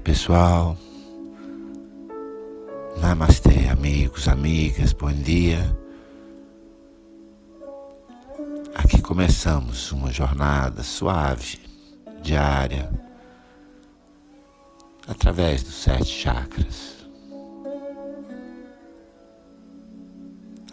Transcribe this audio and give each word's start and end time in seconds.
pessoal. 0.00 0.76
Namastê, 2.96 3.68
amigos, 3.68 4.28
amigas, 4.28 4.92
bom 4.92 5.12
dia. 5.12 5.76
Aqui 8.74 9.00
começamos 9.00 9.92
uma 9.92 10.10
jornada 10.10 10.82
suave, 10.82 11.60
diária, 12.22 12.90
através 15.06 15.62
dos 15.62 15.74
sete 15.74 16.06
chakras. 16.06 17.06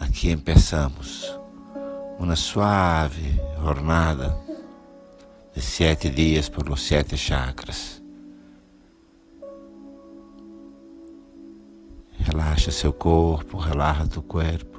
Aqui 0.00 0.36
começamos 0.36 1.38
uma 2.18 2.36
suave 2.36 3.40
jornada 3.60 4.36
de 5.54 5.60
sete 5.60 6.08
dias 6.08 6.48
por 6.48 6.68
los 6.68 6.82
sete 6.82 7.16
chakras. 7.16 7.98
Relaxa 12.38 12.70
seu 12.70 12.92
corpo, 12.92 13.58
relaxa 13.58 14.06
o 14.16 14.22
corpo. 14.22 14.78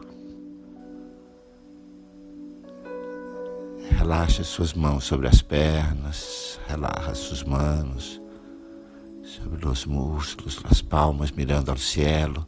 Relaxa 3.98 4.46
suas 4.46 4.74
mãos 4.74 5.04
sobre 5.04 5.28
as 5.28 5.42
pernas, 5.42 6.58
relaxa 6.70 7.14
suas 7.14 7.44
mãos 7.44 8.22
sobre 9.26 9.68
os 9.68 9.86
músculos, 9.86 10.62
as 10.64 10.82
palmas 10.82 11.32
mirando 11.32 11.70
ao 11.70 11.78
cielo, 11.78 12.48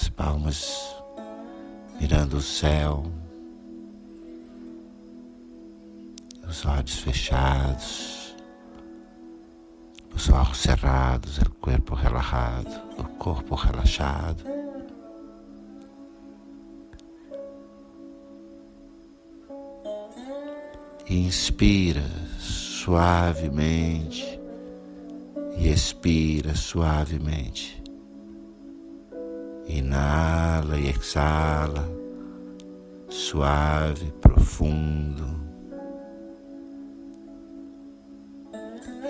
as 0.00 0.08
palmas 0.08 0.96
mirando 2.00 2.38
o 2.38 2.42
céu, 2.42 3.04
os 6.48 6.64
olhos 6.64 6.98
fechados 7.00 8.17
os 10.18 10.28
olhos 10.30 10.58
cerrados, 10.58 11.38
o 11.38 11.50
corpo 11.60 11.94
relaxado, 11.94 12.74
o 12.98 13.04
corpo 13.18 13.54
relaxado. 13.54 14.42
Inspira 21.08 22.02
suavemente 22.36 24.40
e 25.56 25.68
expira 25.68 26.52
suavemente. 26.56 27.80
Inala 29.68 30.80
e 30.80 30.88
exala, 30.88 31.88
suave, 33.08 34.10
profundo. 34.20 35.38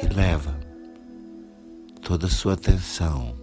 E 0.02 0.14
leva 0.14 0.57
toda 2.08 2.26
a 2.26 2.30
sua 2.30 2.54
atenção, 2.54 3.34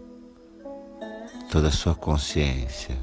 toda 1.51 1.67
a 1.67 1.71
sua 1.71 1.93
consciência 1.93 2.97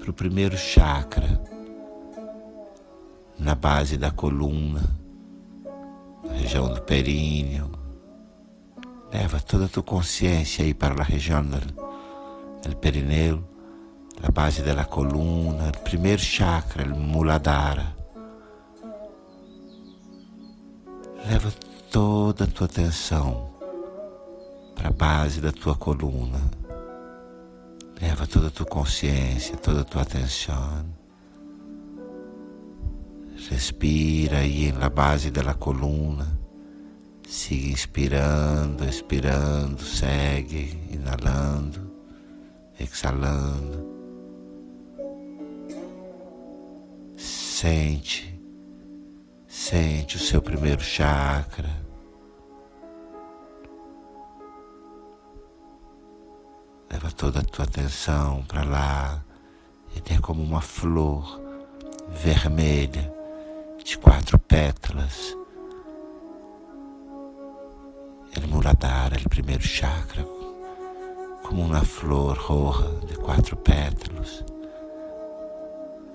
para 0.00 0.10
o 0.10 0.12
primeiro 0.12 0.58
chakra, 0.58 1.40
na 3.38 3.54
base 3.54 3.96
da 3.96 4.10
coluna, 4.10 4.82
na 6.24 6.32
região 6.32 6.74
do 6.74 6.82
períneo. 6.82 7.70
Leva 9.12 9.38
toda 9.38 9.66
a 9.66 9.68
tua 9.68 9.84
consciência 9.84 10.64
aí 10.64 10.74
para 10.74 11.00
a 11.00 11.04
região 11.04 11.44
do 11.44 12.76
perineu, 12.78 13.44
na 14.20 14.28
base 14.28 14.60
da 14.62 14.84
coluna, 14.84 15.68
o 15.68 15.82
primeiro 15.84 16.20
chakra, 16.20 16.92
o 16.92 16.98
muladhara. 16.98 17.94
Leva 21.30 21.52
toda 21.92 22.42
a 22.42 22.48
tua 22.48 22.66
atenção 22.66 23.51
para 24.82 24.88
a 24.88 24.92
base 24.92 25.40
da 25.40 25.52
tua 25.52 25.76
coluna. 25.76 26.40
Leva 28.00 28.26
toda 28.26 28.48
a 28.48 28.50
tua 28.50 28.66
consciência, 28.66 29.56
toda 29.56 29.82
a 29.82 29.84
tua 29.84 30.02
atenção. 30.02 30.84
Respira 33.48 34.38
aí 34.38 34.72
na 34.72 34.88
base 34.88 35.30
da 35.30 35.54
coluna. 35.54 36.40
Siga 37.28 37.68
inspirando, 37.68 38.84
expirando, 38.84 39.82
segue, 39.84 40.76
inalando, 40.90 41.92
exalando. 42.78 43.92
Sente, 47.16 48.36
sente 49.46 50.16
o 50.16 50.18
seu 50.18 50.42
primeiro 50.42 50.82
chakra 50.82 51.81
toda 57.14 57.40
a 57.40 57.44
tua 57.44 57.64
atenção 57.64 58.44
para 58.48 58.64
lá 58.64 59.22
e 59.94 60.00
ter 60.00 60.20
como 60.20 60.42
uma 60.42 60.60
flor 60.60 61.40
vermelha 62.08 63.12
de 63.84 63.98
quatro 63.98 64.38
pétalas. 64.38 65.36
ele 68.36 68.46
Muladhara, 68.46 69.16
o 69.24 69.28
primeiro 69.28 69.62
chakra, 69.62 70.26
como 71.42 71.62
uma 71.62 71.84
flor 71.84 72.36
roja 72.38 72.88
de 73.06 73.14
quatro 73.16 73.56
pétalas. 73.56 74.44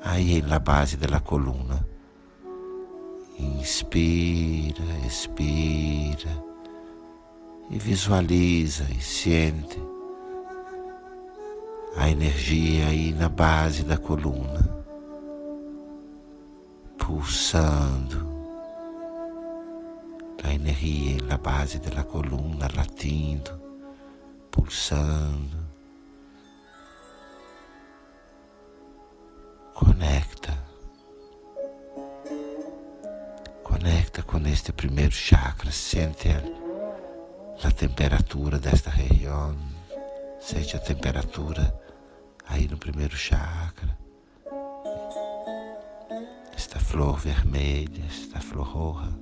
Aí, 0.03 0.41
na 0.41 0.58
base 0.58 0.97
da 0.97 1.19
coluna, 1.19 1.88
inspira, 3.38 4.84
expira 5.06 6.44
e 7.69 7.78
visualiza 7.78 8.85
e 8.90 9.02
sente 9.02 9.79
a 11.97 12.09
energia 12.09 12.88
aí 12.88 13.12
na 13.12 13.28
base 13.28 13.84
da 13.84 13.97
coluna, 13.97 14.62
pulsando. 16.97 18.28
a 20.44 20.53
energia 20.53 21.22
na 21.24 21.38
base 21.38 21.80
da 21.80 22.03
coluna 22.03 22.69
latindo, 22.74 23.59
pulsando. 24.50 25.58
Conecta. 29.74 30.58
Conecta 33.64 34.24
com 34.24 34.38
este 34.47 34.72
primeiro 34.72 35.12
chakra, 35.12 35.72
sente 35.72 36.29
a 37.62 37.72
temperatura 37.72 38.58
desta 38.58 38.90
região, 38.90 39.58
sente 40.40 40.78
a 40.78 40.79
temperatura 40.79 41.86
aí 42.47 42.68
no 42.68 42.78
primeiro 42.78 43.16
chakra. 43.16 43.97
Esta 46.56 46.80
flor 46.80 47.19
vermelha, 47.19 48.03
esta 48.08 48.40
flor 48.40 48.68
roxa. 48.68 49.13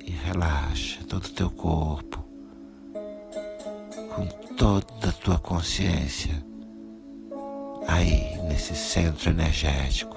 E 0.00 0.10
relaxa 0.10 1.04
todo 1.04 1.24
o 1.24 1.32
teu 1.32 1.50
corpo, 1.50 2.24
com 4.14 4.26
toda 4.56 5.08
a 5.08 5.12
tua 5.12 5.38
consciência, 5.38 6.44
aí 7.88 8.38
nesse 8.42 8.74
centro 8.74 9.30
energético 9.30 10.16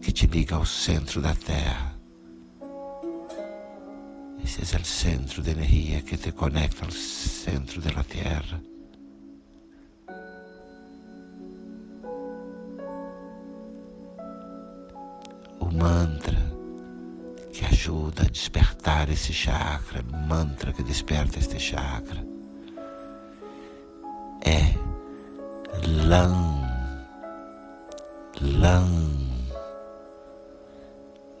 que 0.00 0.12
te 0.12 0.26
liga 0.26 0.56
ao 0.56 0.66
centro 0.66 1.20
da 1.20 1.34
Terra. 1.34 1.96
Esse 4.42 4.74
é 4.74 4.78
o 4.80 4.84
centro 4.84 5.42
de 5.42 5.50
energia 5.50 6.00
que 6.00 6.16
te 6.16 6.32
conecta 6.32 6.84
ao 6.84 6.90
centro 6.90 7.80
da 7.80 8.02
Terra. 8.02 8.60
o 15.60 15.70
mantra 15.72 16.36
que 17.52 17.64
ajuda 17.64 18.22
a 18.22 18.30
despertar 18.30 19.08
esse 19.08 19.32
chakra, 19.32 20.02
mantra 20.02 20.72
que 20.72 20.82
desperta 20.82 21.38
este 21.38 21.58
chakra, 21.58 22.24
é 24.44 24.74
LAM. 26.06 26.66
LAM. 28.40 29.28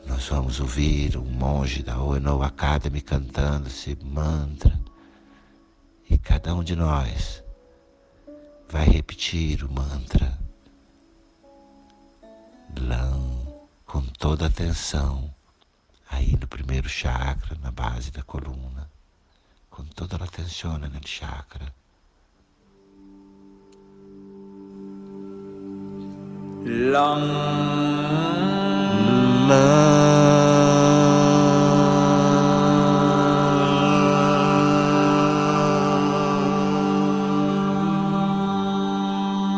Nós 0.06 0.28
vamos 0.28 0.60
ouvir 0.60 1.16
um 1.16 1.24
monge 1.24 1.82
da 1.82 2.02
Oeno 2.02 2.42
Academy 2.42 3.00
cantando 3.00 3.68
esse 3.68 3.96
mantra. 4.02 4.78
E 6.08 6.16
cada 6.16 6.54
um 6.54 6.64
de 6.64 6.74
nós 6.74 7.42
vai 8.68 8.86
repetir 8.86 9.64
o 9.64 9.72
mantra 9.72 10.37
toda 14.18 14.46
a 14.46 14.50
tensão 14.50 15.32
aí 16.10 16.36
no 16.38 16.46
primeiro 16.48 16.88
chakra, 16.88 17.56
na 17.62 17.70
base 17.70 18.10
da 18.10 18.22
coluna, 18.22 18.90
quando 19.70 19.94
toda 19.94 20.16
a 20.16 20.26
tensão 20.26 20.76
no 20.76 21.06
chakra. 21.06 21.72
Long. 26.66 27.20
Long. 29.48 30.38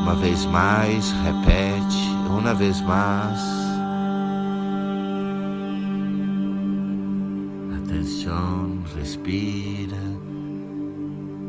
Uma 0.03 0.15
vez 0.17 0.45
mais, 0.45 1.11
repete, 1.13 2.11
uma 2.29 2.55
vez 2.55 2.81
mais. 2.83 3.60
Respira 9.01 9.97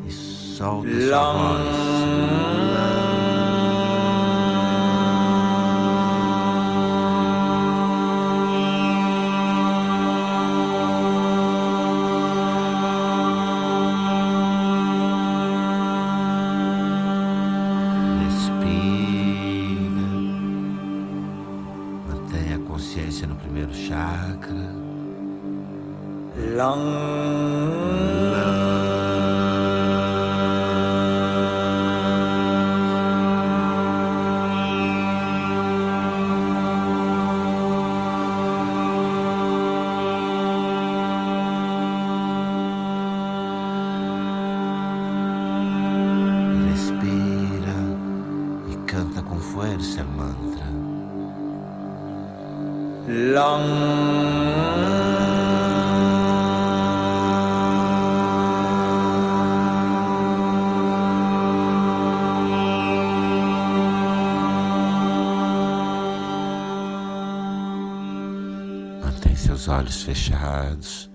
e 0.07 0.11
solta 0.11 0.89
sua 0.89 1.33
voz. 1.33 2.40
Olhos 69.81 70.03
fechados, 70.03 71.09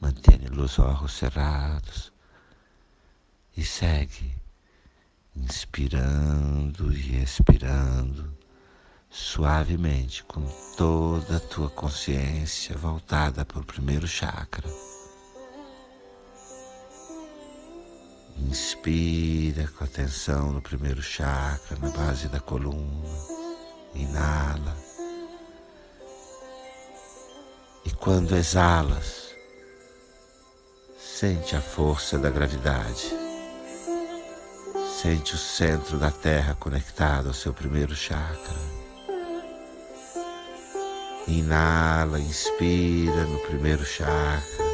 mantenha 0.00 0.50
os 0.50 0.76
olhos 0.80 1.12
cerrados 1.12 2.12
e 3.56 3.64
segue 3.64 4.34
inspirando 5.36 6.92
e 6.92 7.22
expirando 7.22 8.36
suavemente 9.08 10.24
com 10.24 10.44
toda 10.76 11.36
a 11.36 11.40
tua 11.40 11.70
consciência 11.70 12.76
voltada 12.76 13.44
para 13.44 13.60
o 13.60 13.64
primeiro 13.64 14.08
chakra. 14.08 14.68
Inspira 18.36 19.68
com 19.68 19.84
atenção 19.84 20.52
no 20.52 20.60
primeiro 20.60 21.00
chakra, 21.00 21.78
na 21.80 21.90
base 21.90 22.26
da 22.26 22.40
coluna. 22.40 23.06
Inala. 23.94 24.85
E 27.86 27.90
quando 27.92 28.34
exalas, 28.34 29.32
sente 30.98 31.54
a 31.54 31.60
força 31.60 32.18
da 32.18 32.28
gravidade. 32.28 33.14
Sente 35.00 35.36
o 35.36 35.38
centro 35.38 35.96
da 35.96 36.10
Terra 36.10 36.56
conectado 36.58 37.28
ao 37.28 37.32
seu 37.32 37.54
primeiro 37.54 37.94
chakra. 37.94 38.56
Inala, 41.28 42.18
inspira 42.18 43.22
no 43.24 43.38
primeiro 43.38 43.84
chakra. 43.84 44.66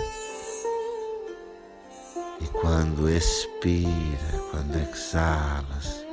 E 2.41 2.47
quando 2.47 3.11
expira, 3.11 4.38
quando 4.50 4.75
exalas, 4.76 6.06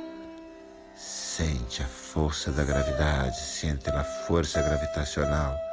sente 0.94 1.82
a 1.82 1.86
força 1.86 2.52
da 2.52 2.62
gravidade, 2.62 3.40
sente 3.40 3.88
a 3.88 4.04
força 4.04 4.60
gravitacional 4.60 5.69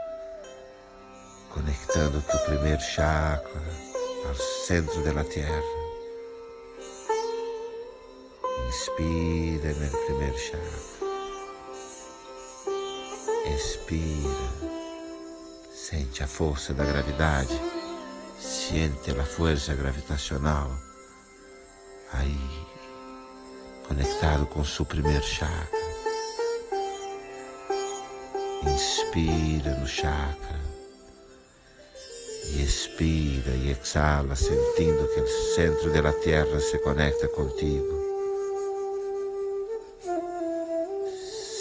conectando 1.58 2.20
o 2.20 2.46
primeiro 2.46 2.80
chakra 2.80 3.62
ao 4.28 4.36
centro 4.36 5.02
da 5.02 5.24
terra. 5.24 5.64
Inspira 8.68 9.74
no 9.74 10.06
primeiro 10.06 10.38
chakra. 10.38 10.88
Expira. 13.56 14.68
Sente 15.74 16.24
a 16.24 16.28
força 16.28 16.76
da 16.76 16.86
gravidade. 16.86 17.60
Sente 18.40 19.10
a 19.10 19.26
força 19.26 19.74
gravitacional. 19.74 20.70
Aí, 22.14 22.68
conectado 23.88 24.46
com 24.46 24.62
o 24.62 24.66
seu 24.66 24.86
primeiro 24.86 25.24
chakra. 25.24 25.78
Inspira 28.64 29.72
no 29.80 29.88
chakra. 29.88 30.67
E 32.50 32.64
expira 32.64 33.52
e 33.52 33.72
exala, 33.72 34.36
sentindo 34.36 35.08
que 35.14 35.20
o 35.20 35.28
centro 35.56 35.92
da 35.92 36.14
terra 36.14 36.60
se 36.60 36.78
conecta 36.80 37.28
contigo. 37.28 38.08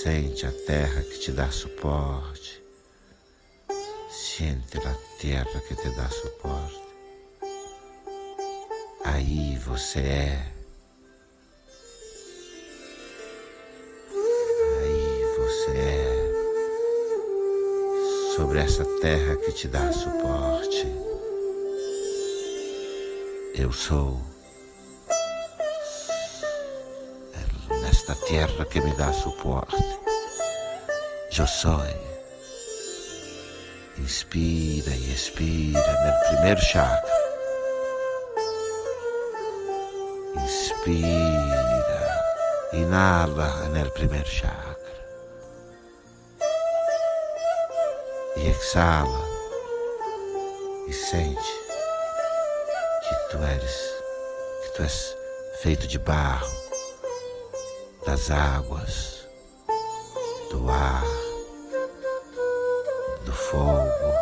Sente 0.03 0.47
a 0.47 0.53
terra 0.53 1.03
que 1.03 1.19
te 1.19 1.33
dá 1.33 1.51
suporte. 1.51 2.63
Sente 4.11 4.79
a 4.79 4.95
terra 5.21 5.61
que 5.67 5.75
te 5.75 5.89
dá 5.97 6.09
suporte. 6.09 6.81
Aí 9.05 9.59
você 9.59 10.01
é. 10.01 10.56
Sobre 18.57 18.73
essa 18.73 18.85
terra 19.03 19.37
que 19.37 19.53
te 19.53 19.69
dá 19.69 19.93
suporte. 19.93 20.87
Eu 23.55 23.71
sou. 23.71 24.19
esta 27.87 28.15
tierra 28.27 28.65
que 28.65 28.81
me 28.81 28.95
dá 28.95 29.13
suporte. 29.13 29.77
Eu 31.39 31.47
sou. 31.47 31.83
Inspira 33.99 34.91
e 34.91 35.13
expira 35.13 35.93
no 35.93 36.29
primeiro 36.31 36.61
chakra. 36.63 37.13
Inspira, 40.43 42.25
inala 42.73 43.69
no 43.69 43.91
primeiro 43.91 44.27
chakra. 44.27 44.76
Exala 48.49 49.25
e 50.87 50.93
sente 50.93 51.53
que 53.03 53.15
tu 53.31 53.43
eres, 53.43 53.95
que 54.63 54.71
tu 54.77 54.83
és 54.85 55.17
feito 55.63 55.89
de 55.89 55.99
barro 55.99 56.47
das 58.07 58.31
águas, 58.31 59.27
do 60.51 60.71
ar, 60.71 61.03
do 63.25 63.33
fogo, 63.33 64.15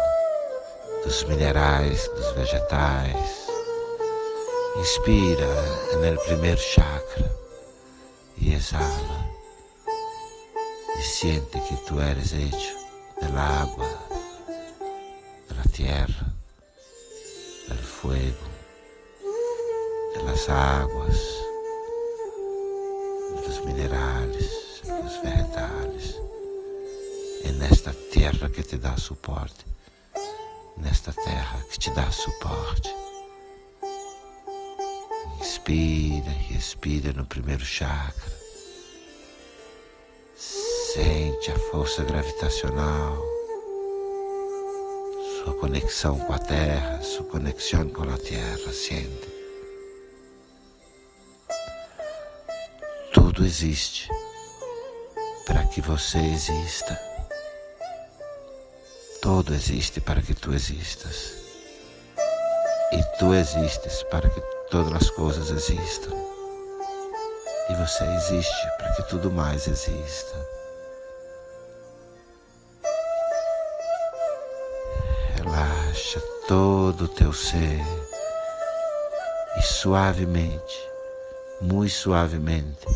dos 1.04 1.22
minerais, 1.24 2.08
dos 2.08 2.32
vegetais. 2.32 3.46
Inspira 4.76 5.46
no 5.92 6.20
primeiro 6.22 6.60
chakra 6.60 7.30
e 8.38 8.54
exala. 8.54 9.28
E 10.98 11.02
siente 11.02 11.60
que 11.60 11.76
tu 11.84 12.00
eres 12.00 12.32
hecho 12.32 12.84
da 13.20 13.62
água, 13.62 14.13
terra, 15.76 16.32
do 17.66 17.82
fuego, 17.82 18.44
das 20.24 20.48
águas 20.48 21.18
dos 23.44 23.58
minerais, 23.64 24.82
dos 24.84 25.16
vegetais. 25.16 26.14
É 27.44 27.50
nesta 27.50 27.92
terra 28.12 28.48
que 28.48 28.62
te 28.62 28.76
dá 28.76 28.96
suporte, 28.96 29.66
nesta 30.76 31.12
terra 31.12 31.58
que 31.68 31.78
te 31.78 31.90
dá 31.90 32.08
suporte. 32.12 32.94
Inspira 35.40 36.30
e 36.50 36.56
expira 36.56 37.12
no 37.12 37.26
primeiro 37.26 37.64
chakra. 37.64 38.32
Sente 40.36 41.50
a 41.50 41.58
força 41.58 42.04
gravitacional, 42.04 43.33
sua 45.54 45.60
conexão 45.60 46.18
com 46.18 46.32
a 46.32 46.38
terra, 46.38 47.02
sua 47.02 47.24
conexão 47.26 47.88
com 47.88 48.02
a 48.02 48.18
terra. 48.18 48.72
Sente. 48.72 49.34
tudo 53.12 53.44
existe. 53.44 54.08
para 55.46 55.64
que 55.66 55.80
você 55.80 56.18
exista. 56.18 57.00
Todo 59.22 59.54
existe 59.54 60.00
para 60.00 60.20
que 60.20 60.34
tu 60.34 60.52
existas. 60.52 61.34
E 62.92 63.02
tu 63.18 63.32
existes 63.34 64.02
para 64.04 64.28
que 64.28 64.40
todas 64.70 64.92
as 64.92 65.10
coisas 65.10 65.50
existam. 65.50 66.14
E 67.70 67.74
você 67.74 68.04
existe 68.04 68.76
para 68.78 68.92
que 68.94 69.02
tudo 69.08 69.30
mais 69.30 69.66
exista. 69.66 70.63
Todo 76.46 77.04
o 77.04 77.08
teu 77.08 77.32
ser 77.32 77.80
e 79.56 79.62
suavemente, 79.62 80.88
muito 81.60 81.92
suavemente, 81.92 82.86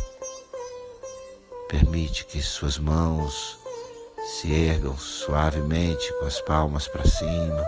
permite 1.67 2.25
que 2.25 2.41
suas 2.43 2.77
mãos 2.77 3.57
se 4.27 4.53
ergam 4.53 4.95
suavemente 4.97 6.13
com 6.19 6.25
as 6.25 6.39
palmas 6.41 6.87
para 6.87 7.05
cima. 7.05 7.65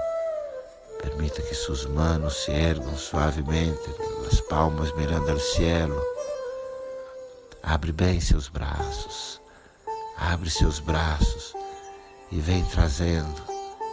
Permita 1.02 1.42
que 1.42 1.56
suas 1.56 1.86
manos 1.86 2.44
se 2.44 2.52
ergam 2.52 2.96
suavemente, 2.96 3.90
as 4.32 4.40
palmas 4.42 4.96
mirando 4.96 5.32
ao 5.32 5.40
cielo. 5.40 6.00
Abre 7.64 7.92
bem 7.92 8.22
seus 8.22 8.48
braços, 8.48 9.42
abre 10.16 10.50
seus 10.52 10.80
braços 10.80 11.56
e 12.32 12.40
vem 12.40 12.64
trazendo 12.66 13.42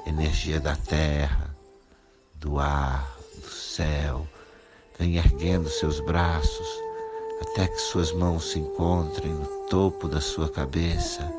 energia 0.07 0.61
da 0.61 0.77
terra, 0.77 1.48
do 2.39 2.59
ar, 2.59 3.17
do 3.37 3.51
céu. 3.51 4.27
Vem 4.99 5.17
erguendo 5.17 5.69
seus 5.69 6.01
braços 6.01 6.69
até 7.41 7.69
que 7.69 7.79
suas 7.79 8.13
mãos 8.13 8.51
se 8.51 8.59
encontrem 8.59 9.33
no 9.33 9.47
topo 9.69 10.09
da 10.09 10.21
sua 10.21 10.49
cabeça 10.49 11.33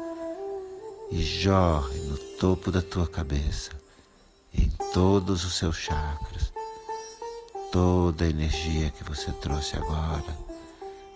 e 1.11 1.21
jorre 1.21 1.99
no 2.01 2.17
topo 2.39 2.71
da 2.71 2.81
tua 2.81 3.07
cabeça, 3.07 3.71
em 4.53 4.69
todos 4.93 5.43
os 5.43 5.57
seus 5.57 5.75
chakras, 5.75 6.53
toda 7.71 8.25
a 8.25 8.29
energia 8.29 8.91
que 8.91 9.03
você 9.03 9.31
trouxe 9.33 9.75
agora, 9.75 10.37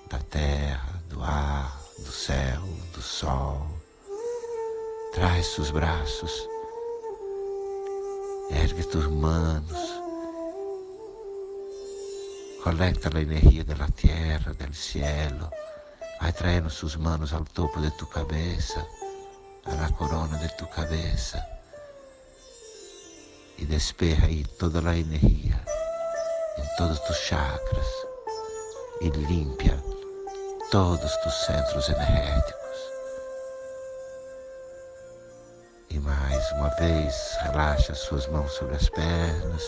da 0.09 0.19
terra, 0.19 1.01
do 1.09 1.21
ar, 1.23 1.79
do 1.99 2.11
céu, 2.11 2.61
do 2.93 3.01
sol. 3.01 3.67
Traz 5.13 5.45
seus 5.47 5.69
braços, 5.69 6.47
ergue 8.53 8.83
tus 8.83 9.09
manos, 9.09 9.79
conecta 12.63 13.09
a 13.13 13.21
energia 13.21 13.63
da 13.63 13.87
terra, 13.89 14.53
do 14.53 14.73
cielo, 14.73 15.49
vai 16.21 16.31
traindo 16.31 16.69
suas 16.69 16.95
manos 16.95 17.33
ao 17.33 17.43
topo 17.43 17.81
de 17.81 17.91
tu 17.91 18.05
cabeça 18.07 18.85
a 19.65 19.75
la 19.75 19.89
corona 19.91 20.37
de 20.37 20.49
tu 20.49 20.67
cabeza. 20.69 21.45
Y 23.57 23.65
despeja 23.65 24.25
ahí 24.25 24.43
toda 24.59 24.81
la 24.81 24.95
energía 24.95 25.63
en 26.57 26.65
todos 26.77 27.03
tus 27.05 27.17
chakras. 27.27 27.87
E 29.01 29.09
limpia 29.09 29.77
todos 30.71 31.11
tus 31.21 31.33
centros 31.45 31.89
energéticos. 31.89 32.62
Mais 36.43 36.51
uma 36.51 36.69
vez, 36.71 37.37
relaxa 37.41 37.95
suas 37.95 38.27
mãos 38.27 38.51
sobre 38.51 38.75
as 38.75 38.89
pernas. 38.89 39.63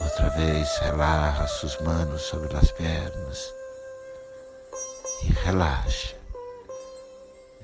Outra 0.00 0.28
vez, 0.30 0.76
relaxa 0.78 1.46
suas 1.46 1.80
manos 1.80 2.20
sobre 2.22 2.54
as 2.54 2.70
pernas. 2.72 3.54
E 5.22 5.32
relaxa 5.44 6.16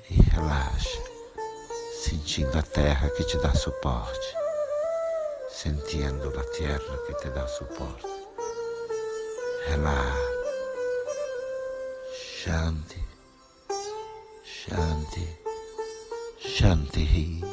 e 0.09 0.15
relaxa, 0.31 0.99
sentindo 2.03 2.57
a 2.57 2.63
terra 2.63 3.09
que 3.11 3.23
te 3.25 3.37
dá 3.37 3.53
suporte, 3.53 4.35
sentindo 5.49 6.27
a 6.29 6.43
terra 6.57 6.97
que 7.05 7.13
te 7.15 7.29
dá 7.29 7.47
suporte. 7.47 8.07
Relaxa, 9.67 10.31
Shanti, 12.13 13.05
Shanti, 14.43 15.40
Shanti. 16.51 17.50